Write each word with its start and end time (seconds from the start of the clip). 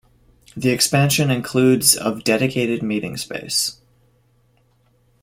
The 0.57 0.71
expansion 0.71 1.29
includes 1.29 1.95
of 1.95 2.23
dedicated 2.23 2.81
meeting 2.81 3.17
space. 3.17 3.79